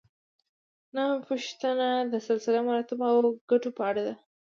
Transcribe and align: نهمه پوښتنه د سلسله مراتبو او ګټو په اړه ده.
نهمه 0.95 1.19
پوښتنه 1.29 1.87
د 2.11 2.13
سلسله 2.27 2.59
مراتبو 2.67 3.05
او 3.13 3.19
ګټو 3.51 3.69
په 3.77 3.83
اړه 3.89 4.01
ده. 4.07 4.13